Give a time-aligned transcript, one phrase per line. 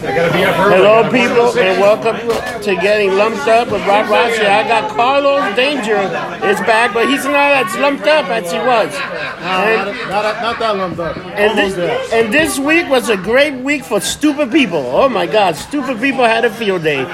[0.00, 2.14] Hello, I'm people, and welcome
[2.62, 4.42] to getting lumped up with Rob Rossi.
[4.46, 5.96] I got Carlos Danger
[6.46, 8.94] is back, but he's not as lumped up as he was.
[8.94, 11.16] And, Not, not, not that lumped up.
[11.16, 12.24] and, Almost this, there.
[12.24, 14.78] and this week was a great week for stupid people.
[14.86, 17.04] Oh my God, stupid people had a field day.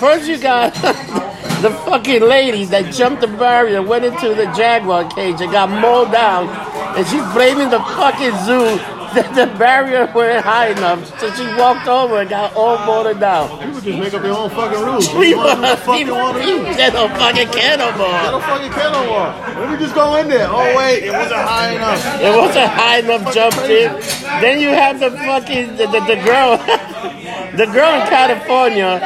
[0.00, 0.74] First, you got
[1.62, 6.10] the fucking lady that jumped the barrier, went into the jaguar cage, and got mowed
[6.10, 6.48] down,
[6.96, 8.80] and she's blaming the fucking zoo.
[9.22, 13.60] That the barrier weren't high enough, so she walked over and got all mowed down.
[13.60, 15.06] People just make up their own fucking rules.
[15.12, 16.64] Want fucking to do.
[16.64, 19.60] They fucking care no I fucking no.
[19.60, 20.48] Let me just go in there.
[20.48, 22.00] Oh wait, it wasn't high enough.
[22.22, 23.92] It wasn't high enough jump in.
[24.40, 26.56] Then you have the fucking the, the, the girl,
[27.60, 28.96] the girl in California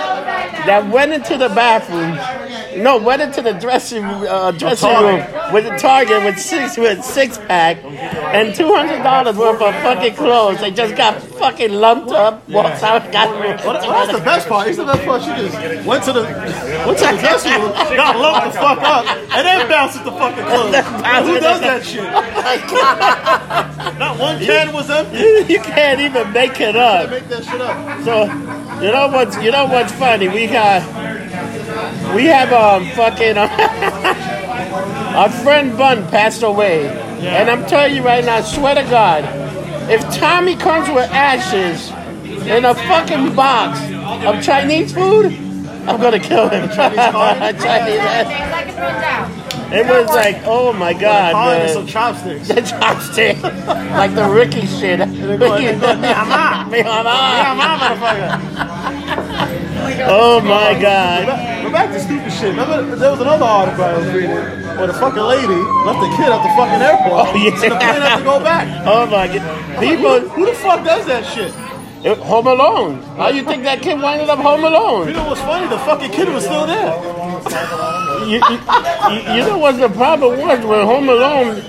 [0.71, 2.46] that went into the bathroom.
[2.83, 7.39] No, went into the dressing uh, dressing room with a Target with six with six
[7.39, 10.61] pack and two hundred dollars worth of fucking clothes.
[10.61, 12.49] They just got fucking lumped up.
[12.49, 13.31] Walks out, got
[13.65, 14.69] Well, that's the best part.
[14.69, 15.23] It's the best part.
[15.23, 16.23] She just went to the
[16.87, 20.45] went to the dressing room, got lumped the fuck up, and then bounced the fucking
[20.47, 21.27] clothes.
[21.27, 22.05] Who does that shit?
[23.99, 25.19] Not one can was empty.
[25.53, 27.11] you can't even make it up.
[27.11, 28.05] Make that shit up.
[28.05, 28.25] So,
[28.85, 30.29] you know what's you know what's funny?
[30.29, 30.83] We got
[32.15, 33.37] we have um fucking
[35.17, 39.25] our friend Bun passed away, and I'm telling you right now, I swear to God,
[39.91, 41.91] if Tommy comes with ashes
[42.47, 43.81] in a fucking box
[44.25, 45.33] of Chinese food,
[45.89, 46.69] I'm gonna kill him.
[46.71, 46.99] Chinese
[48.01, 48.27] ass.
[49.73, 51.73] It was like, oh my God, Calling it man.
[51.75, 52.47] some chopsticks.
[52.49, 53.43] The chopstick,
[53.97, 55.01] like the Ricky shit.
[55.01, 57.17] go- they go, "Mi mamá." Mi mamá.
[57.37, 58.39] Yeah, my motherfucker.
[60.09, 61.29] Oh my God.
[61.67, 62.51] But back to stupid shit.
[62.55, 64.31] Remember, there was another article I was reading
[64.79, 67.27] where the fucking lady left the kid at the fucking airport.
[67.27, 67.51] Oh, yeah.
[67.51, 68.67] And the plane had to go back.
[68.87, 69.81] Oh my God.
[69.81, 71.53] People, Who the fuck does that shit?
[72.23, 73.03] Home Alone.
[73.17, 75.09] How you think that kid winded up Home Alone?
[75.09, 75.67] You know what's funny?
[75.67, 76.93] The fucking kid was still there.
[78.27, 81.63] You, you, you- know what the problem was when Home Alone.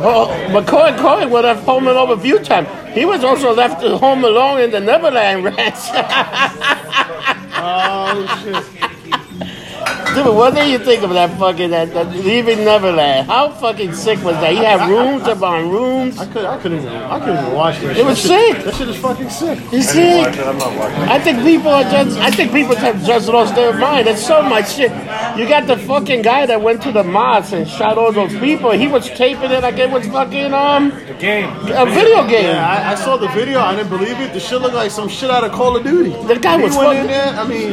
[0.00, 2.68] Oh, McCoy Coy would have Home Alone a few times.
[2.94, 5.74] He was also left at Home Alone in the Neverland Ranch.
[7.66, 8.83] Oh shit.
[10.14, 13.26] Dude, what do you think of that fucking that, that leaving Neverland?
[13.26, 14.52] How fucking sick was that?
[14.52, 16.18] He had rooms upon rooms.
[16.18, 17.96] I could I couldn't even I couldn't even watch that.
[17.96, 18.64] It was That shit- sick.
[18.64, 19.58] That shit is fucking sick.
[19.72, 20.18] You I see?
[20.18, 20.46] watch it.
[20.46, 20.98] I'm not watching.
[21.16, 22.18] I think people are just.
[22.18, 24.06] I think people have just lost their mind.
[24.06, 24.90] There's so much shit.
[25.38, 28.70] You got the fucking guy that went to the mosque and shot all those people.
[28.70, 31.48] He was taping it like it was fucking um The game.
[31.72, 32.44] a video game.
[32.54, 33.58] Yeah, I, I saw the video.
[33.60, 34.32] I didn't believe it.
[34.32, 36.10] The shit looked like some shit out of Call of Duty.
[36.26, 37.06] The guy was he went in fucking.
[37.08, 37.28] there.
[37.40, 37.72] I mean,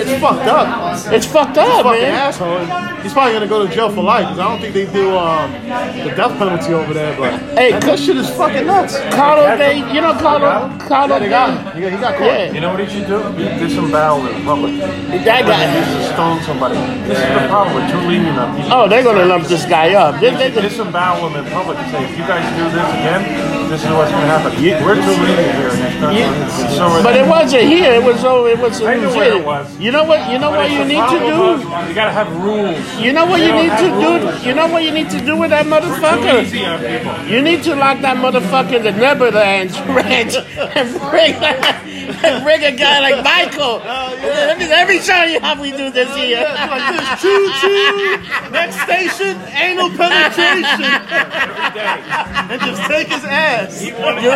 [0.00, 1.12] it's fucked up.
[1.12, 2.14] It's fucked up, Fucking man.
[2.14, 2.64] asshole.
[3.02, 5.52] He's probably gonna go to jail for life because I don't think they do um,
[5.52, 7.16] the death penalty over there.
[7.16, 8.98] But Hey, that, that shit is fucking nuts.
[9.14, 11.30] Carlo Day, you know Carlo, Carlo Yeah, they Day.
[11.30, 11.74] got him.
[11.76, 12.26] He got, he got caught.
[12.26, 13.22] Yeah, You know what he should do?
[13.38, 14.76] He disembowel in public.
[14.80, 15.64] that guy.
[15.72, 16.74] needs to stone somebody.
[17.06, 17.74] This is the problem.
[17.76, 18.72] We're too lenient on people.
[18.72, 20.20] Oh, they're gonna lump this guy up.
[20.20, 23.22] They- they- they- disembowel him in public and say, if you guys do this again,
[23.70, 24.52] this is what's going to happen.
[24.84, 26.76] We're too lenient here in this country.
[26.76, 27.92] So But it wasn't here.
[27.92, 28.48] It was over.
[28.48, 29.78] It was in I New knew where it was.
[29.78, 30.30] You know what?
[30.30, 31.67] You know But what you need to do.
[31.72, 32.78] Of- You got to have rules.
[33.00, 34.48] You know what They you need have to do?
[34.48, 36.42] You know what you need to do with that We're too motherfucker?
[36.42, 37.26] easy on people.
[37.28, 41.34] You need to lock that motherfucker in the Neverland ranch and bring
[42.24, 43.80] and bring a guy like Michael.
[43.84, 46.40] Oh, let, me, let me show you how we do this oh, here.
[46.40, 47.22] Yeah, like this.
[47.22, 48.50] Choo choo.
[48.50, 50.88] Next station, anal penetration.
[52.50, 53.82] and just take his ass.
[53.82, 54.30] You, you,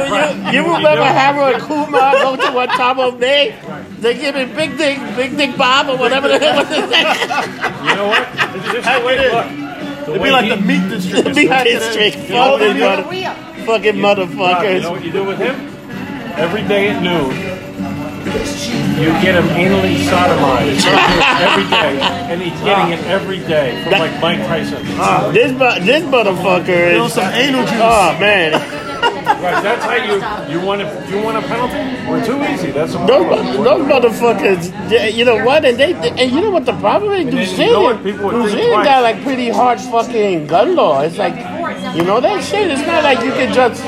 [0.53, 3.59] you remember Harold and Kumar go to Guantanamo Bay?
[4.03, 7.07] They give him Big Dick, Big Dick Bob or whatever the hell was his name.
[7.87, 8.29] You know what?
[8.57, 9.47] It's just the way, look,
[10.07, 11.35] the It'd be like he- the meat district.
[11.37, 12.17] Big Back in District.
[12.17, 14.91] the- Fuck this You know mother, fucking Rob, you know motherfuckers.
[14.91, 15.55] what you do with him?
[16.37, 17.31] Every day at noon,
[18.99, 20.87] you get him anally sodomized
[21.41, 24.83] every day, and he's getting it every day from like Mike Tyson.
[25.33, 27.12] This mu- this motherfucker Feel is.
[27.12, 27.73] some anal juice.
[27.81, 28.53] Oh man,
[29.15, 30.17] Right, that's how you
[30.53, 31.83] you want a you want a penalty?
[32.09, 32.71] We're too easy.
[32.71, 34.88] That's the those those motherfuckers.
[34.88, 35.64] they- You know what?
[35.64, 37.25] And they and you know what the problem is?
[37.26, 38.03] New then you know what?
[38.03, 41.00] Zealand, would New Zealand got like pretty hard fucking gun law.
[41.03, 41.37] It's like,
[41.97, 42.70] you know that shit.
[42.70, 43.82] It's not like you can just.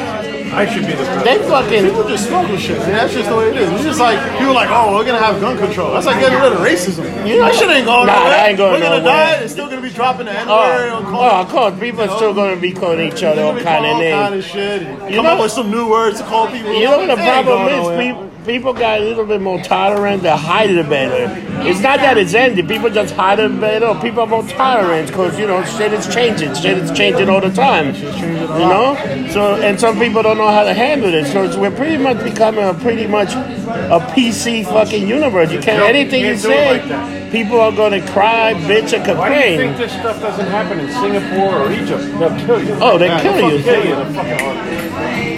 [0.55, 1.25] I should be the president.
[1.25, 1.85] They fucking.
[1.85, 2.79] People just smuggle shit.
[2.79, 2.93] Man.
[2.93, 3.71] That's just the way it is.
[3.73, 5.93] It's just like people are like, oh, we're gonna have gun control.
[5.93, 7.05] That's like getting rid of racism.
[7.27, 8.31] You know- that shit ain't going Nah, nowhere.
[8.31, 9.13] that ain't going we're gonna nowhere.
[9.13, 9.43] die.
[9.43, 10.93] It's still gonna be dropping the N Oh, word.
[11.15, 14.15] oh, of course, people are still gonna be calling each other all kind of names.
[14.15, 14.83] kind of shit.
[15.11, 16.73] You come know- up with some new words to call people.
[16.73, 17.99] You know what the problem is?
[18.07, 20.23] People, people got a little bit more tolerant.
[20.23, 21.33] They hide it better.
[21.69, 22.69] It's not that it's ended.
[22.69, 23.99] People just hide it better.
[24.01, 26.55] People are more tolerant because you know shit is changing.
[26.55, 27.95] Shit is changing all the time.
[27.95, 28.97] You know.
[29.33, 31.27] So and some people don't know how to handle it.
[31.27, 35.51] So it's, we're pretty much becoming a pretty much a PC fucking universe.
[35.51, 37.31] You can't anything you can't do it say.
[37.33, 39.17] People are gonna cry, bitch, and complain.
[39.19, 42.19] Why do you think this stuff doesn't happen in Singapore or Egypt?
[42.19, 42.77] They'll kill you.
[42.81, 43.63] Oh, they They'll kill you.
[43.63, 45.34] fucking Kill you.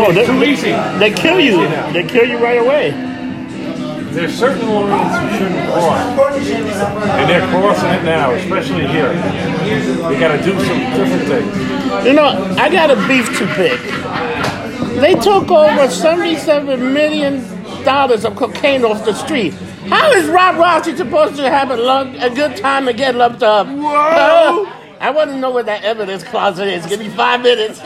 [0.00, 0.70] Oh, they, too easy.
[0.98, 1.68] They kill you.
[1.92, 2.90] They kill you right away.
[4.12, 9.12] There's certain lines you shouldn't cross, and they're crossing it now, especially here.
[9.12, 12.06] They got to do some different things.
[12.06, 12.28] You know,
[12.58, 13.80] I got a beef to pick.
[15.00, 17.42] They took over seventy-seven million
[17.84, 19.52] dollars of cocaine off the street.
[19.88, 21.74] How is Rob Rossi supposed to have a,
[22.20, 23.66] a good time and get lumped up?
[23.66, 24.66] Whoa!
[25.00, 26.86] I want to know where that evidence closet is.
[26.86, 27.80] Give me five minutes.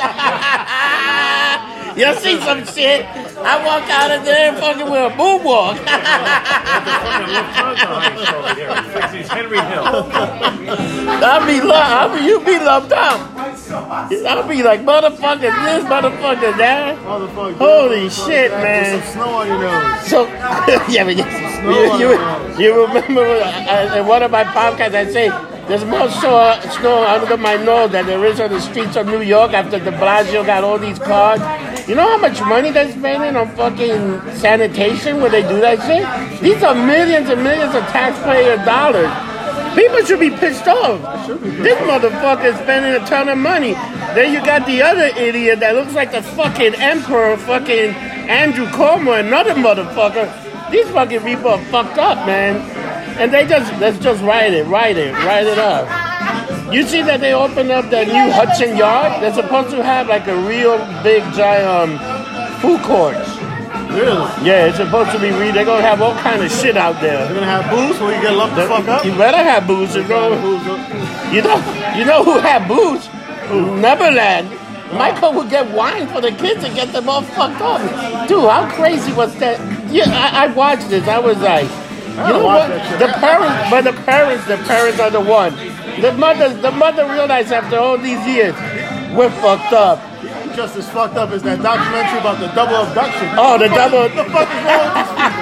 [1.97, 3.05] You'll see some shit.
[3.07, 5.77] I walk out of there fucking with a boom walk.
[9.29, 9.85] Henry Hill.
[11.23, 13.21] I'll be lu- I'll be, you be lumped up.
[13.37, 16.99] I'll be like motherfucker this, motherfucker that.
[16.99, 17.57] Motherfucker.
[17.57, 19.03] Holy shit, man.
[19.03, 20.07] some snow on your nose.
[20.07, 20.27] So,
[20.89, 21.25] yeah, but you,
[21.99, 22.19] you,
[22.59, 27.39] you remember uh, in one of my podcasts I say there's more snow, snow under
[27.39, 30.63] my nose than there is on the streets of New York after de Blasio got
[30.63, 31.41] all these cars.
[31.89, 36.43] You know how much money they're spending on fucking sanitation when they do that shit?
[36.43, 39.09] These are millions and millions of taxpayer dollars.
[39.75, 41.27] People should be pissed off.
[41.27, 43.73] This motherfucker is spending a ton of money.
[44.13, 47.95] Then you got the other idiot that looks like the fucking emperor, fucking
[48.29, 50.71] Andrew Cuomo, another motherfucker.
[50.71, 52.82] These fucking people are fucked up, man.
[53.19, 55.87] And they just let's just write it, write it, write it up.
[56.73, 59.23] You see that they opened up that new Hudson Yard?
[59.23, 63.17] They're supposed to have like a real big giant um, food court.
[63.93, 64.25] Really?
[64.41, 65.53] Yeah, it's supposed to be real.
[65.53, 67.27] They're gonna have all kind of shit out there.
[67.27, 69.05] They're gonna have booze where you get lumped the fuck up?
[69.05, 70.33] You better have booze, you know.
[71.31, 71.59] You know,
[71.97, 73.07] you know who had booze?
[73.53, 74.49] Neverland.
[74.97, 78.29] Michael would get wine for the kids and get them all fucked up.
[78.29, 79.59] Dude, how crazy was that?
[79.91, 81.07] Yeah, I, I watched this.
[81.09, 81.69] I was like,
[82.13, 82.69] you oh, know what?
[82.99, 85.57] The parents, but the parents, the parents are the one.
[86.01, 88.55] The mother, the mother realized after all these years,
[89.17, 89.99] we're fucked up.
[90.55, 93.33] Just as fucked up as that documentary about the double abduction.
[93.41, 94.05] Oh, the double.
[94.13, 95.33] The fuck is wrong with these people?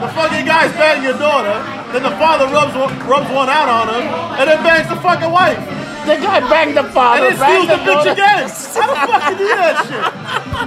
[0.00, 1.52] The fucking guy's banging your daughter,
[1.92, 4.00] then the father rubs one, rubs one out on her,
[4.40, 5.60] and then bangs the fucking wife.
[6.06, 8.12] The guy banged the And father, then steals banged the the bitch daughter.
[8.12, 8.48] again.
[8.74, 10.04] How the fuck you do that shit?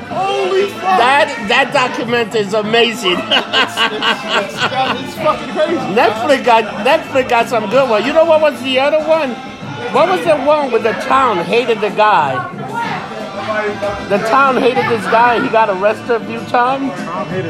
[0.07, 0.97] Holy fuck.
[0.97, 3.19] That that document is amazing.
[3.19, 4.55] It's,
[5.05, 5.75] it's fucking crazy.
[5.93, 8.05] Netflix got Netflix got some good one.
[8.05, 9.31] You know what was the other one?
[9.93, 12.33] What was the one with the town hated the guy?
[14.09, 15.41] The town hated this guy.
[15.41, 16.89] He got arrested a few times.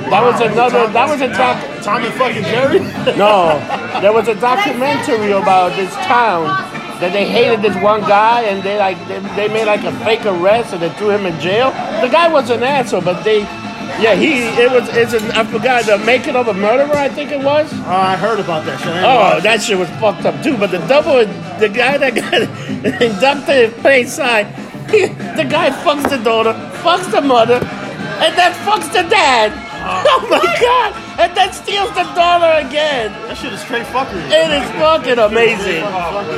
[0.10, 0.88] That was another.
[0.88, 1.58] That was a doc.
[1.84, 2.80] Tom and fucking Jerry?
[3.18, 3.60] No,
[4.02, 6.46] there was a documentary about this town
[7.06, 10.26] that they hated this one guy and they like they, they made like a fake
[10.26, 11.70] arrest and they threw him in jail.
[12.02, 13.42] The guy was an asshole, but they.
[14.02, 17.32] Yeah, he it was it's an, I forgot the making of a murderer I think
[17.32, 17.72] it was.
[17.72, 18.88] Oh, I heard about that shit.
[18.90, 20.58] Oh, that shit was fucked up too.
[20.58, 21.24] But the double,
[21.60, 22.42] the guy that got
[23.02, 24.46] abducted in plain sight,
[24.88, 29.54] the guy fucks the daughter, fucks the mother, and then fucks the dad.
[30.08, 30.96] Oh my god!
[31.20, 33.12] And then steals the daughter again.
[33.28, 34.26] That shit is straight fuckery.
[34.32, 35.84] It is fucking amazing.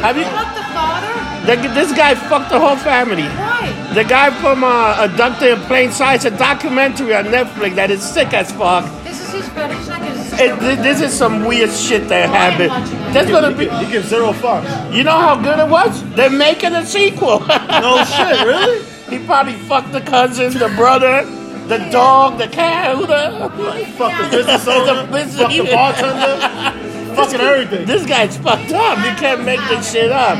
[0.03, 0.25] Have you?
[0.25, 1.13] Fuck the father?
[1.47, 3.23] The, this guy fucked the whole family.
[3.23, 3.71] Why?
[3.93, 6.15] The guy from uh, Abducted in Plain Sight.
[6.15, 8.83] It's a documentary on Netflix that is sick as fuck.
[9.05, 9.87] This is his fetish.
[9.87, 12.71] Like his It, this is some weird shit that happened.
[13.15, 13.69] There's gonna be.
[13.85, 14.67] He gives zero fucks.
[14.93, 16.03] You know how good it was?
[16.15, 17.39] They're making a sequel.
[17.47, 18.83] No shit, really?
[19.07, 21.23] He probably fucked the cousin, the brother,
[21.67, 22.95] the dog, the cat.
[22.95, 23.49] Who the?
[23.97, 25.05] Fuck the business owner.
[25.07, 27.15] The business- Fuck the bartender.
[27.15, 27.85] fucking everything.
[27.85, 28.97] This guy's fucked up.
[28.99, 30.37] You can't make this shit up.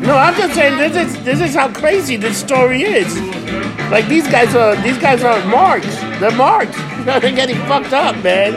[0.00, 3.18] No, I'm just saying this is this is how crazy this story is.
[3.90, 5.94] Like these guys are these guys are marks.
[6.20, 6.76] They're marks.
[7.04, 8.54] They're getting fucked up, man.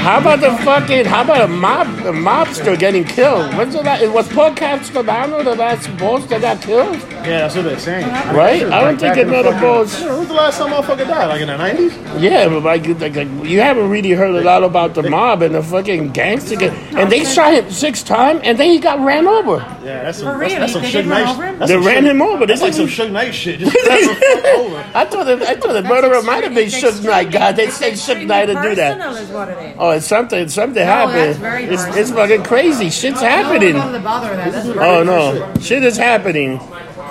[0.00, 1.04] How about the fucking?
[1.04, 1.86] How about a mob?
[2.00, 3.54] A mobster getting killed?
[3.56, 4.04] When's the last?
[4.12, 6.96] Was Paul Castellano the last boss that got killed?
[7.24, 8.06] Yeah, that's what they're saying.
[8.34, 8.62] Right?
[8.64, 10.00] I don't think Back in the another fucking- boss.
[10.00, 11.26] Yeah, When's the last time motherfucker died?
[11.26, 12.20] Like in the 90s?
[12.20, 15.54] Yeah, but like, like, like, you haven't really heard a lot about the mob and
[15.54, 16.56] the fucking gangster.
[16.56, 19.56] gang- And they shot him six times, and then he got ran over.
[19.84, 20.60] Yeah, that's some, For that's, real?
[20.60, 21.32] that's some They Suge did run Knight.
[21.34, 21.58] over him?
[21.58, 22.46] that's They some ran Suge- him over.
[22.46, 23.58] That's This like some is- Suge Knight shit.
[23.60, 24.84] Just ran the fuck over.
[24.94, 27.30] I thought the, I thought the murderer might have been It's Suge Knight.
[27.30, 28.98] God, they say Suge Knight to do that.
[28.98, 29.76] Personal is what it is.
[29.78, 30.48] Oh, it's something.
[30.48, 31.36] Something that's happened.
[31.40, 31.98] very It's, personal.
[32.00, 32.90] it's fucking crazy.
[32.90, 33.74] Shit's happening.
[33.74, 34.52] No, don't bother with that.
[34.52, 36.58] That's, Oh no, shit is happening.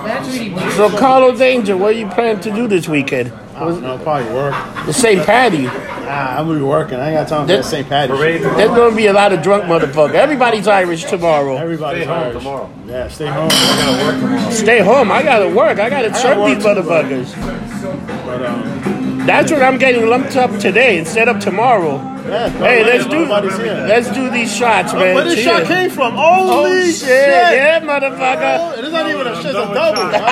[0.04, 0.72] That's really weird.
[0.72, 3.32] So, Carlo Danger, what are you planning to do this weekend?
[3.54, 4.54] I don't know, probably work.
[4.86, 5.24] The St.
[5.24, 5.66] Patty.
[5.68, 6.98] Ah, I'm gonna be working.
[6.98, 7.88] I ain't got time for that That- St.
[7.88, 8.16] Patty's.
[8.16, 8.42] Parade shit.
[8.42, 8.56] tomorrow.
[8.58, 10.14] There's gonna be a lot of drunk motherfuckers.
[10.14, 11.56] Everybody's Irish tomorrow.
[11.56, 12.36] Everybody's Stay home Irish.
[12.38, 12.70] tomorrow.
[12.86, 13.48] Yeah, stay home.
[13.52, 14.50] I gotta work tomorrow.
[14.50, 15.12] Stay home.
[15.12, 15.78] I gotta work.
[15.78, 18.26] I gotta serve work these too, motherfuckers.
[18.26, 21.98] But um, That's what I'm getting lumped up today instead of tomorrow.
[22.28, 25.14] Yeah, Hey, let's do let's do these shots, man.
[25.14, 25.46] Where this Cheers.
[25.46, 26.14] shot came from?
[26.14, 26.94] Holy Oh shit!
[26.96, 27.08] shit!
[27.18, 28.58] Yeah, motherfucker.
[28.58, 30.12] Oh, It is not even a shit, it's a double double.
[30.12, 30.22] shot.
[30.24, 30.28] Ah.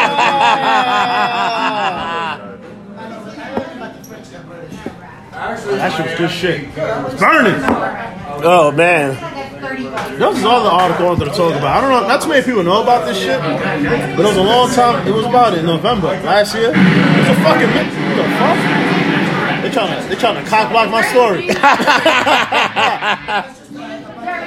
[5.33, 6.61] That shit was good shit.
[6.77, 7.55] It's burning.
[8.45, 9.17] Oh man.
[10.19, 11.77] This is all the article I wanted to talk about.
[11.77, 14.43] I don't know, not too many people know about this shit, but it was a
[14.43, 15.07] long time.
[15.07, 16.71] It was about in November last year.
[16.71, 17.71] It was a fucking.
[17.71, 18.90] What the fuck?
[19.71, 21.49] They trying to they trying to cock block my story.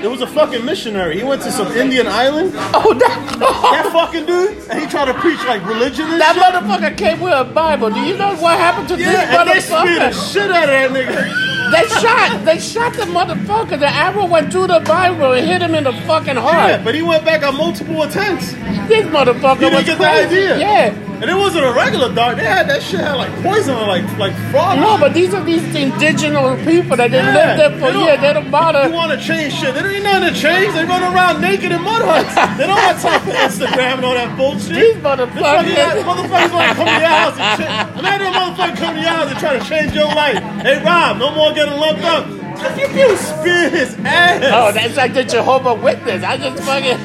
[0.03, 1.18] It was a fucking missionary.
[1.18, 2.51] He went to some Indian island.
[2.74, 6.44] Oh, that, That fucking dude, and he tried to preach like religion and that shit.
[6.44, 7.89] motherfucker came with a Bible.
[7.89, 10.92] Do you know what happened to Yeah, and they this the shit out of that
[10.92, 11.72] nigga.
[11.72, 12.44] They shot.
[12.44, 13.80] They shot the motherfucker.
[13.80, 16.70] The arrow went through the Bible and hit him in the fucking heart.
[16.70, 18.51] Yeah, but he went back on multiple attempts.
[18.51, 20.51] This motherfucker You didn't was get the crazy.
[20.51, 20.58] idea.
[20.60, 20.94] Yeah.
[21.24, 22.36] And it wasn't a regular dart.
[22.36, 24.75] They had that shit had like poison or like like frog.
[24.77, 28.03] No, but these are these indigenous people that they Yeah, lived there for they don't-
[28.03, 28.20] years.
[28.20, 28.84] They don't bother.
[28.89, 29.74] You want to change shit?
[29.74, 30.74] They don't need nothing to change.
[30.75, 32.36] They run around naked in mud huts.
[32.60, 34.75] They don't have time for Instagram and all that bullshit.
[34.75, 36.03] These motherfuckers.
[36.03, 37.72] motherfuckers want to come to your house and shit.
[38.03, 40.44] Imagine a motherfucker come to your house and try to change your life.
[40.60, 42.27] Hey, Rob, no more getting lumped up.
[42.54, 44.44] You can spear his ass.
[44.54, 46.24] Oh, that's like the Jehovah Witness.
[46.24, 46.98] I just fucking.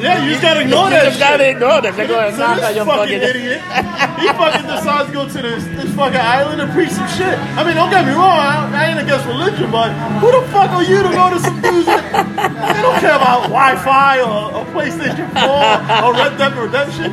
[0.00, 1.96] Yeah, you just gotta ignore you that just gotta ignore them.
[1.96, 3.40] They're going to So knock on your fucking fucking.
[3.40, 3.60] idiot,
[4.20, 7.36] he fucking decides to go to this, this fucking island and preach some shit.
[7.56, 9.90] I mean, don't get me wrong, I, I ain't against religion, but
[10.20, 12.04] who the fuck are you to go to some dudes that
[12.76, 17.12] they don't care about Wi-Fi or, or PlayStation 4 or Red Dead Redemption?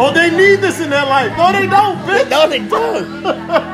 [0.00, 1.36] Oh, they need this in their life.
[1.36, 2.30] No, they don't, bitch.
[2.30, 3.24] No, they don't.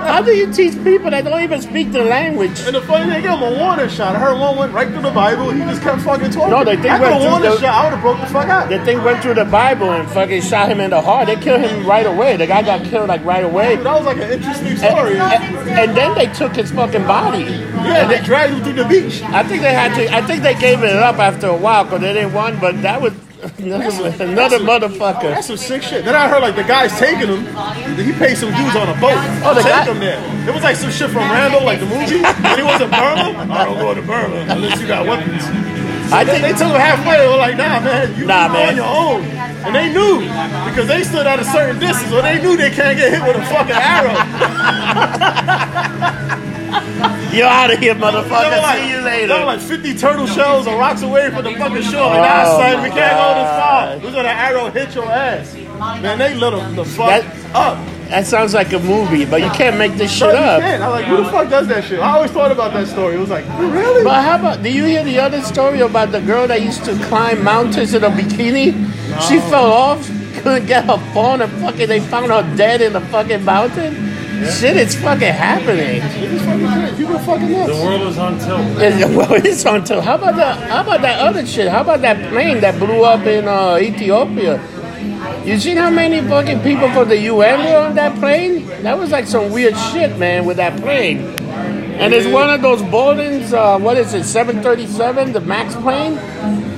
[0.09, 2.61] How do you teach people that don't even speak the language?
[2.61, 4.17] And the funny thing, they gave him a warning shot.
[4.17, 5.51] I heard one went right through the Bible.
[5.51, 6.51] He just kept fucking talking.
[6.51, 8.27] No, they think After went the through warning the- shot, I would have broke the
[8.27, 8.69] fuck out.
[8.71, 11.27] The thing went through the Bible and fucking shot him in the heart.
[11.27, 12.37] They killed him right away.
[12.39, 13.77] The guy got killed like right away.
[13.77, 15.19] That was like an interesting story.
[15.19, 17.45] and- and then they took his fucking body.
[17.45, 19.23] Yeah, and they dragged him through the beach.
[19.25, 20.15] I think they had to.
[20.15, 22.61] I think they gave it up after a while because they didn't want.
[22.61, 23.13] But that was
[23.59, 25.23] another, another motherfucker.
[25.35, 26.05] That's some sick shit.
[26.05, 27.45] Then I heard like the guy's taking him.
[27.97, 29.15] He paid some dudes on a boat.
[29.45, 30.49] Oh, the to guy- take him there.
[30.49, 32.25] It was like some shit from Rambo, like the movie.
[32.25, 33.37] And he wasn't Burma.
[33.53, 35.43] I don't go to Burma unless you got weapons.
[36.13, 37.17] I think they took him halfway.
[37.19, 38.69] They were like, Nah, man, you Nah, man.
[38.71, 39.23] on your own.
[39.65, 40.21] And they knew
[40.71, 43.37] because they stood at a certain distance, or they knew they can't get hit with
[43.37, 44.15] a fucking arrow.
[47.35, 48.63] you're out of here, motherfucker.
[48.63, 49.45] like, See you They were later.
[49.45, 52.07] like 50 turtle shells or rocks away from the fucking shore.
[52.07, 53.99] Like, nah, Oh, son, we can't go this far.
[53.99, 55.55] We're gonna arrow hit your ass.
[56.03, 57.25] Man, they lit him the fuck That-
[57.55, 57.79] up.
[58.11, 60.61] That sounds like a movie, but you can't make this No, shit you up.
[60.61, 60.83] can't.
[60.83, 61.99] I'm like, who the fuck does that shit?
[62.01, 63.15] I always thought about that story.
[63.15, 64.05] It was like, oh, really?
[64.05, 64.63] But how about?
[64.63, 68.05] Do you hear the other story about the girl that used to climb mountains in
[68.05, 68.73] a bikini?
[69.27, 70.07] She fell off,
[70.43, 74.14] couldn't get her phone, and fucking they found her dead in the fucking mountain.
[74.43, 76.03] Shit, it's fucking happening.
[76.03, 76.97] It's fucking crazy.
[76.97, 78.61] People are fucking The world is on tilt.
[78.83, 80.03] It's, well, it's on to.
[80.03, 80.71] How about that?
[80.71, 81.69] How about that other shit?
[81.69, 84.61] How about that plane that blew up in uh, Ethiopia?
[85.45, 88.67] You seen how many fucking people from the UN were on that plane?
[88.83, 91.19] That was like some weird shit, man, with that plane.
[91.99, 96.19] And it's one of those Boeing's, uh, what is it, 737, the MAX plane?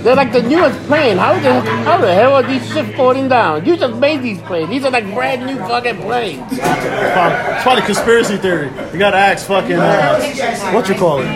[0.07, 1.17] They're like the newest plane.
[1.19, 3.67] How the how the hell are these shit falling down?
[3.67, 4.71] You just made these planes.
[4.71, 6.47] These are like brand new fucking planes.
[6.53, 8.69] It's probably, conspiracy theory.
[8.93, 11.27] You gotta ask fucking, uh, what you call it?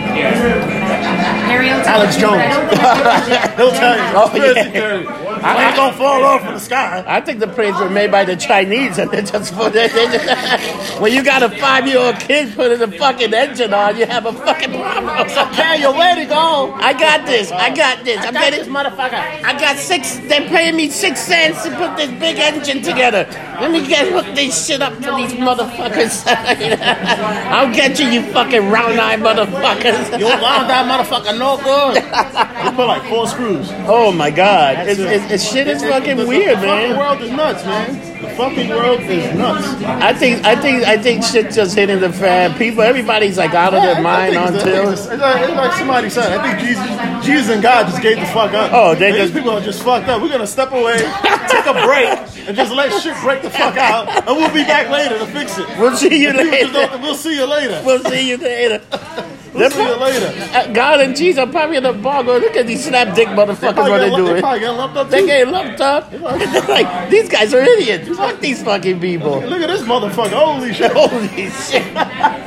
[1.85, 2.41] Alex Jones.
[3.57, 4.03] He'll tell you.
[4.15, 4.71] Oh, Conspiracy yeah.
[4.71, 5.30] theory.
[5.43, 7.03] I ain't gonna fall off from the sky.
[7.07, 9.91] I think the planes were made by the Chinese, and they just put it.
[9.91, 14.33] They when you got a five-year-old kid putting the fucking engine on, you have a
[14.33, 15.27] fucking problem.
[15.27, 16.73] Okay, you're ready to go.
[16.75, 17.51] I got this.
[17.51, 18.23] I got this.
[18.25, 19.13] I'm getting motherfucker.
[19.13, 20.17] I got six.
[20.27, 23.27] They're paying me six cents to put this big engine together.
[23.59, 26.23] Let me get hook this shit up for these motherfuckers.
[26.27, 30.19] I'll get you, you fucking round-eyed motherfuckers.
[30.19, 32.03] You round that motherfucker no good.
[32.61, 33.67] You put like four screws.
[33.87, 36.97] Oh my god, it's, it's, it's shit is fucking the, weird, the fucking man.
[36.97, 38.21] world is nuts, man.
[38.21, 39.67] The fucking world is nuts.
[39.83, 42.57] I think I think I think shit just hitting the fan.
[42.57, 44.91] People, everybody's like out of Yeah, their mind on it's- I think until.
[44.93, 46.39] it's, like, it's like somebody said.
[46.39, 48.71] I think Jesus, Jesus and God just gave the fuck up.
[48.73, 50.21] Oh, they These just- people are just fucked up.
[50.21, 52.09] We're gonna step away, take a break,
[52.47, 55.57] and just let shit break the fuck out, and we'll be back later to fix
[55.57, 55.67] it.
[55.79, 56.99] We'll see you just later.
[57.01, 57.81] We'll see you later.
[57.85, 58.81] We'll see you later.
[59.53, 60.33] We'll see you later.
[60.57, 63.27] Uh, God and Jesus are probably in the bar going, look at these slap dick
[63.27, 64.39] motherfuckers what they They doing.
[64.41, 66.11] probably get lumped up They get lumped up.
[66.69, 68.07] like, these guys are idiots.
[68.17, 69.41] Fuck these fucking people.
[69.41, 70.29] Look at this motherfucker.
[70.31, 70.91] Holy shit.
[70.93, 71.83] Holy shit.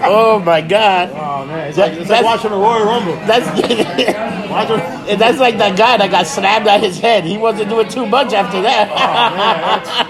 [0.06, 1.10] Oh my God.
[1.14, 3.14] Oh man, it's like, it's like watching a Royal Rumble.
[3.26, 3.44] That's
[4.54, 4.80] Watching,
[5.10, 7.24] And that's like that guy that got slammed on his head.
[7.24, 8.88] He wasn't doing too much after that.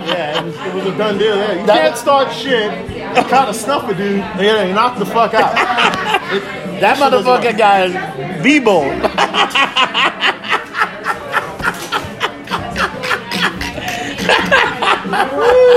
[0.07, 1.35] yeah, it was, it was a done deal.
[1.37, 2.71] Yeah, you That- can't start shit,
[3.29, 5.55] kind of snuff a dude, and yeah, you knock the fuck out.
[6.81, 7.91] That motherfucker got
[8.43, 8.85] Bebo.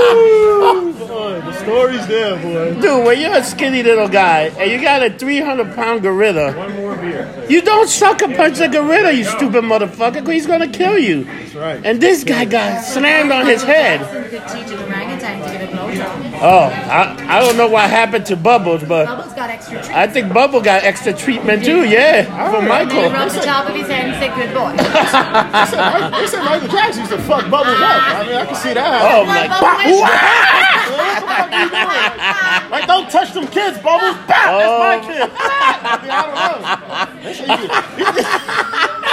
[0.08, 2.80] Boy, the story's there, boy.
[2.80, 6.74] Dude, when you're a skinny little guy and you got a 300 pound gorilla, One
[6.76, 7.28] more beer.
[7.48, 11.24] you don't sucker punch the gorilla, you stupid motherfucker, 'cause he's gonna kill you.
[11.24, 11.80] That's right.
[11.84, 14.00] And this guy got slammed on his head.
[14.00, 14.06] You
[14.38, 16.27] could teach an orangutan to give a blowjob.
[16.40, 19.96] Oh, I, I don't know what happened to Bubbles, but Bubbles got extra treatment.
[19.96, 23.10] I think Bubble got extra treatment too, yeah, from He Michael.
[23.10, 24.70] rubbed the top of his head and said, good boy.
[24.78, 28.02] They said, Michael, they said Michael Jackson used to fuck Bubbles up.
[28.06, 29.02] I mean, I can see that.
[29.02, 30.78] Oh my Bubbles god.
[30.94, 32.70] What the you doing?
[32.70, 34.14] Like, don't touch them kids, Bubbles.
[34.30, 35.06] Bah, that's my oh.
[35.06, 35.26] kid.
[35.38, 37.22] I mean, I don't know.
[37.22, 37.66] They said he
[37.98, 39.07] used to-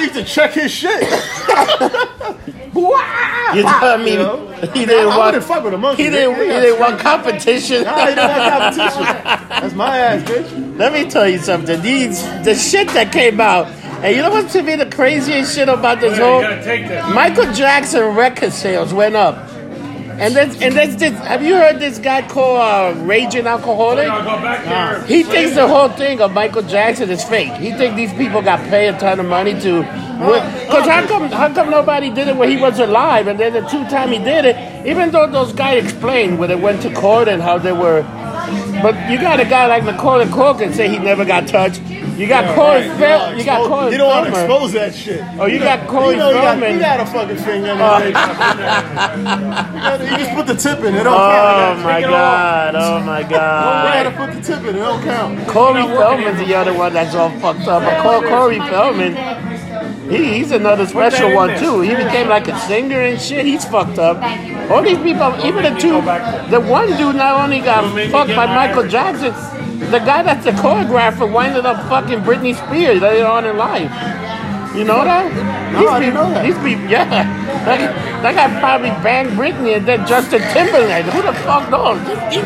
[0.00, 1.02] He said he said he used to check his shit.
[3.54, 4.46] You tell me You know?
[4.74, 6.04] he didn't I want wouldn't fuck with a monkey.
[6.04, 7.84] he didn't he didn't want competition.
[7.84, 9.04] Nah, he didn't want competition.
[9.48, 10.78] That's my ass, bitch.
[10.78, 11.80] Let me tell you something.
[11.80, 13.66] These the shit that came out,
[14.02, 16.88] and you know what's to be the craziest shit about this You whole gotta take
[16.88, 17.04] this.
[17.14, 19.48] Michael Jackson record sales went up.
[20.18, 24.08] And then and then this have you heard this guy called uh, Raging Alcoholic?
[24.08, 25.06] I'll go back there.
[25.06, 27.52] He thinks the whole thing of Michael Jackson is fake.
[27.54, 29.80] He thinks these people got paid a ton of money to.
[30.16, 33.26] Because how come, how come nobody did it when he was alive?
[33.26, 36.56] And then the two time he did it, even though those guys explained when they
[36.56, 38.00] went to court and how they were.
[38.82, 41.80] But you got a guy like Macaulay Culkin say he never got touched.
[42.16, 44.94] You got Corey Right, Fel- you You got Corey You don't want to expose that
[44.94, 45.22] shit.
[45.38, 46.74] Oh, you got Corey You know, you got, Feldman.
[46.74, 50.94] you got a fucking finger in the you, got, you just put the tip in,
[50.94, 51.82] it don't Oh count.
[51.82, 52.74] my god!
[52.74, 53.28] Oh my off.
[53.28, 55.48] You gotta put the tip in, it don't count.
[55.48, 57.82] Corey Feldman's the other one that's all fucked up.
[57.82, 59.14] But Cor- Corey Feldman,
[60.10, 61.58] he, he's another special one there.
[61.58, 61.80] too.
[61.80, 63.44] He became like a singer and shit.
[63.46, 64.16] He's fucked up.
[64.70, 66.00] All these people, even the two,
[66.50, 69.32] the one dude not only got fucked by Michael Jackson,
[69.90, 73.90] the guy that's the choreographer winded up fucking Britney Spears later on in life.
[74.76, 75.32] You know that?
[75.76, 76.44] Oh, no, I didn't know that.
[76.44, 77.08] These people, yeah.
[77.64, 77.80] That,
[78.22, 81.06] that guy probably banged Britney and then Justin Timberlake.
[81.06, 81.96] Who the fuck knows?
[82.28, 82.44] These,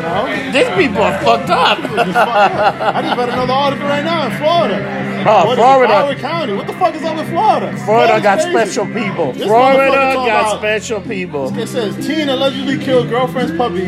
[0.55, 1.79] these people are fucked up.
[1.83, 4.79] I just better know the article right now in Florida.
[5.27, 5.93] Oh, What Florida.
[5.93, 6.53] Broward County.
[6.55, 7.77] What the fuck is up with Florida?
[7.85, 8.51] Florida got crazy.
[8.51, 9.33] special people.
[9.33, 11.57] This Florida got special people.
[11.59, 13.87] It says teen allegedly killed girlfriend's puppy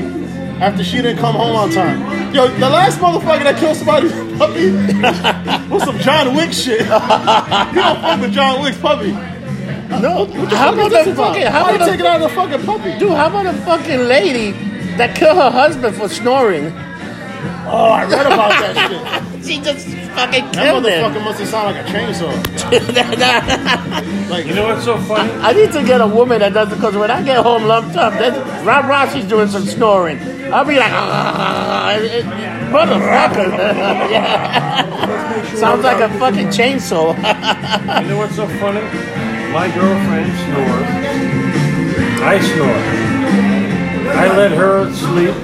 [0.63, 2.35] after she didn't come home on time.
[2.35, 4.71] Yo, the last motherfucker that killed somebody's puppy
[5.73, 6.81] was some John Wick shit.
[6.83, 9.13] you don't fuck with John Wick's puppy.
[9.13, 11.35] No, how the about fuck is the this about?
[11.35, 11.47] fucking?
[11.49, 12.99] How about taking the, out the fucking puppy?
[12.99, 13.13] dude?
[13.13, 14.53] How about a fucking lady
[14.97, 16.67] that killed her husband for snoring?
[17.67, 19.29] Oh, I read about that shit.
[19.43, 21.05] She just fucking That killed him.
[21.05, 22.33] motherfucker must have sounded like a chainsaw.
[24.33, 25.31] Like, You know what's so funny?
[25.31, 27.97] I need to get a woman that does it because when I get home lumped
[27.97, 30.19] up, that's, Rob Rossi's doing some snoring.
[30.51, 32.25] I'll be like, ah, it- it-
[32.73, 33.51] motherfucker.
[34.11, 35.55] yeah.
[35.55, 37.13] Sounds like a fucking chainsaw.
[38.03, 38.81] You know what's so funny?
[39.53, 40.89] My girlfriend snores.
[42.23, 42.81] I snore.
[44.17, 45.35] I let her sleep,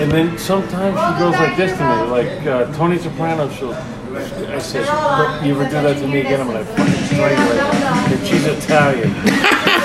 [0.00, 3.48] and then sometimes she goes like this to me, like uh, Tony Soprano.
[3.50, 3.74] She'll.
[4.18, 6.40] I said, "Don't you ever do that to me again?
[6.40, 9.10] I'm gonna fucking strike you right now." She's Italian.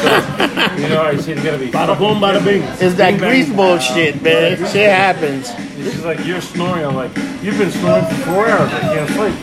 [0.04, 1.72] So, you know, I said, you gotta be.
[1.72, 2.64] bada boom, bada bing.
[2.64, 3.30] It's that Bing, bang.
[3.30, 4.58] grease bullshit, man.
[4.68, 5.50] Shit happens.
[5.50, 6.86] And She's like, you're snoring.
[6.86, 8.72] I'm like, you've been snoring for four hours.
[8.74, 9.36] I can't sleep.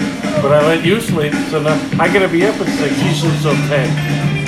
[0.42, 2.94] But I let you sleep, so now I gotta be up at six.
[3.00, 4.39] She sleeps till ten.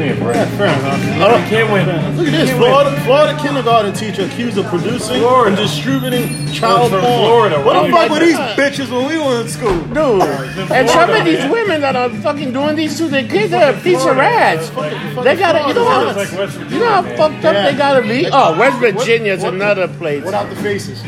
[0.00, 0.36] Give me a break.
[0.36, 1.30] Yeah, fair enough.
[1.30, 2.16] I can't win.
[2.16, 2.50] Look at this.
[2.56, 5.48] Florida, Florida kindergarten teacher accused of producing Florida.
[5.48, 7.26] and distributing child from porn.
[7.26, 7.62] Florida.
[7.62, 9.76] What the fuck were these bitches when we were in school?
[9.92, 10.22] Dude,
[10.70, 13.80] and some of these women that are fucking doing these to their kids, they're a
[13.80, 14.70] piece of ass.
[14.70, 17.70] They gotta, you know how, like West Virginia, you know how fucked up Yeah.
[17.70, 18.26] they gotta be?
[18.32, 20.24] Oh, West Virginia's what- another place.
[20.24, 21.02] Without the faces.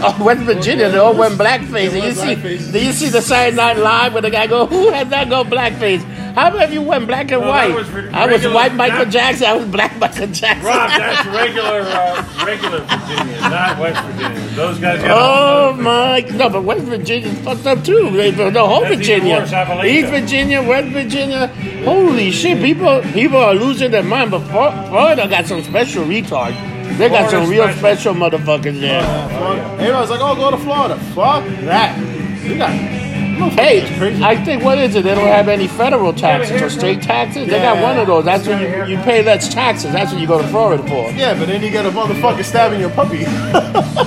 [0.00, 1.92] Oh, West Virginia, they all went blackface.
[1.92, 2.72] And you see, blackface.
[2.72, 5.42] do you see the Saturday Night Live where the guy go, "Who has that go
[5.42, 6.04] blackface?
[6.34, 7.74] How about if you went black and Well, that white?
[7.74, 9.46] was re- I was white Michael that- Jackson.
[9.46, 10.64] I was black Michael Jackson.
[10.66, 14.48] Rob, that's regular, uh, regular Virginia, not West Virginia.
[14.56, 16.20] Those guys got Oh my!
[16.20, 18.10] No, but West Virginia's fucked up too.
[18.10, 21.46] They- The whole That's Virginia, worse, East Virginia, West Virginia.
[21.84, 22.58] Holy shit!
[22.62, 24.30] People, people are losing their mind.
[24.30, 26.54] But Flor- Florida got some special retard.
[26.98, 28.12] They got some real special.
[28.12, 29.02] special motherfuckers there.
[29.28, 29.62] Florida.
[29.78, 30.96] Everybody's like, oh, go to Florida.
[31.14, 31.96] Fuck that.
[32.44, 32.97] You got.
[33.38, 33.80] Hey,
[34.22, 35.04] I think what is it?
[35.04, 37.46] They don't have any federal taxes or state taxes.
[37.48, 38.24] They got one of those.
[38.24, 39.92] That's when you, you pay less taxes.
[39.92, 41.10] That's what you go to Florida for.
[41.12, 43.24] Yeah, but then you get a motherfucker stabbing your puppy.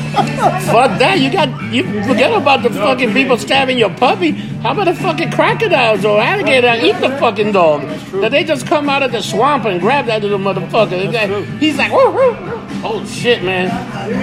[0.02, 1.20] Fuck that.
[1.20, 4.32] You got you forget about the fucking people stabbing your puppy.
[4.32, 7.82] How about the fucking crocodiles or alligator eat the fucking dog?
[8.22, 11.12] That they just come out of the swamp and grab that little motherfucker.
[11.12, 12.51] Got- He's like, woo, woo.
[12.84, 13.70] Oh shit, man.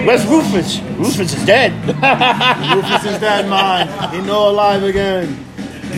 [0.05, 0.79] Where's Rufus?
[0.97, 1.71] Rufus is dead.
[2.75, 4.13] Rufus is dead, man.
[4.13, 5.45] He no alive again.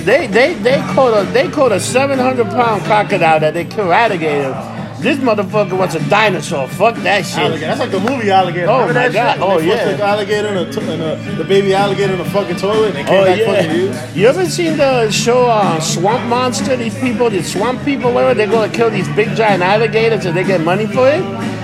[0.05, 4.53] They they they caught a they caught a seven hundred pound crocodile that they alligator.
[5.01, 6.67] This motherfucker was a dinosaur.
[6.67, 7.39] Fuck that shit.
[7.39, 7.65] Alligator.
[7.65, 8.67] That's like the movie Alligator.
[8.69, 9.33] Oh, Remember my that God.
[9.33, 9.41] shit?
[9.41, 9.97] Oh, yeah.
[9.97, 12.95] The alligator a to- and a, the baby alligator in a fucking toilet.
[12.95, 13.73] And they came Oh back fucking yeah.
[14.05, 14.15] used.
[14.15, 16.75] You ever seen the show uh, Swamp Monster?
[16.77, 20.43] These people, these swamp people, whatever, they're gonna kill these big giant alligators and they
[20.43, 21.21] get money for it.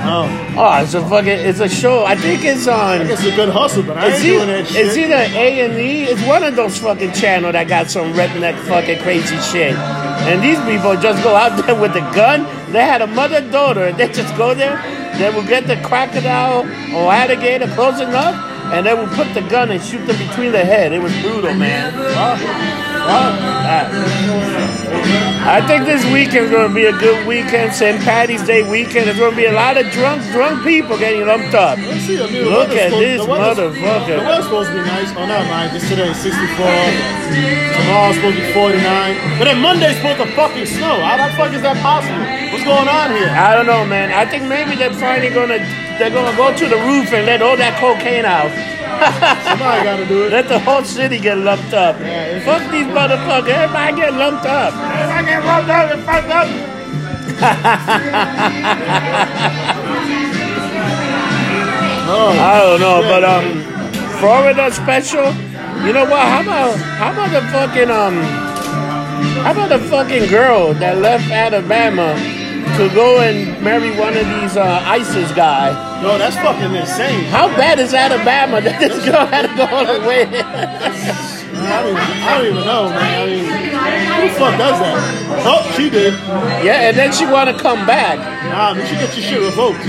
[0.10, 0.28] Oh,
[0.60, 2.06] Oh, it's a fucking, it's a show.
[2.06, 3.02] I think it's on.
[3.02, 4.86] I guess it's a good hustle, but I ain't It's, doing that shit.
[4.88, 6.04] it's either A and E.
[6.06, 9.76] It's one of those fucking channel that got some redneck fucking crazy shit.
[10.28, 12.44] And these people just go out there with the gun.
[12.74, 14.76] They had a mother daughter, and they just go there.
[15.18, 18.36] They will get the crocodile or alligator close enough,
[18.74, 20.92] and they will put the gun and shoot them between the head.
[20.92, 21.94] It was brutal, man.
[25.48, 27.74] I think this weekend's gonna be a good weekend.
[27.74, 28.02] St.
[28.04, 29.08] Patty's Day weekend.
[29.08, 31.78] There's gonna be a lot of drunk, drunk people getting lumped up.
[31.80, 32.22] Let's see.
[32.22, 34.08] I mean, Look at supposed- this the motherfucker.
[34.20, 35.10] The weather's supposed to be nice.
[35.16, 35.72] Oh, no, mind.
[35.72, 36.68] Just today, 64.
[37.80, 39.16] Tomorrow's supposed to be 49.
[39.40, 41.00] But then Monday's supposed to fucking snow.
[41.00, 42.20] How the fuck is that possible?
[42.52, 43.30] What's going on here?
[43.32, 44.12] I don't know, man.
[44.12, 45.60] I think maybe they're finally gonna
[45.98, 48.52] they're gonna go to the roof and let all that cocaine out.
[49.48, 50.32] Somebody got to do it.
[50.32, 52.00] Let the whole city get lumped up.
[52.02, 53.50] it's- Fuck these motherfuckers.
[53.50, 54.74] Everybody get lumped up.
[54.74, 56.48] Everybody get lumped up and fucked up.
[62.10, 63.62] I don't know, but um,
[64.20, 65.26] Florida special.
[65.86, 66.26] You know what?
[66.26, 68.16] How about how about the fucking um,
[69.44, 72.16] how about the fucking girl that left Alabama
[72.78, 75.72] to go and marry one of these uh, ISIS guy?
[76.02, 77.24] Yo, that's fucking insane.
[77.26, 80.26] How bad is Alabama that this girl had to go on a way?
[81.58, 83.18] I don't, even, I don't even know, man.
[83.18, 85.44] I mean, who the fuck does that?
[85.46, 86.14] Oh, she did.
[86.64, 88.20] yeah, and then she want to come back.
[88.46, 89.82] Nah, man, she get your shit revoked.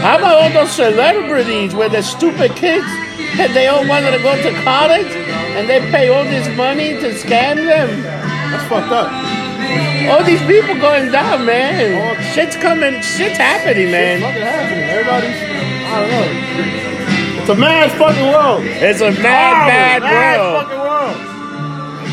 [0.00, 2.86] How about all those celebrities with the stupid kids
[3.38, 5.12] and they all wanted to go to college
[5.52, 8.02] and they pay all this money to scam them?
[8.02, 9.41] That's fucked up.
[10.10, 12.20] All these people going down, man.
[12.34, 14.20] Shit's coming, shit's happening, man.
[14.20, 14.84] fucking happening.
[14.84, 17.40] Everybody's, I don't know.
[17.42, 18.62] It's a mad fucking world.
[18.64, 20.64] It's a mad, bad mad world.
[20.64, 21.28] fucking world.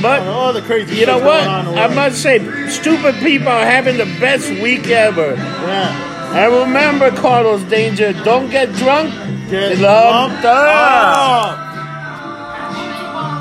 [0.02, 1.44] But All the crazy you know what?
[1.44, 5.34] going on in the I must say, stupid people are having the best week ever.
[5.36, 6.36] Yeah.
[6.38, 9.14] And remember, Carlos Danger, don't get drunk,
[9.50, 11.58] Get lumped up.
[11.58, 11.69] up.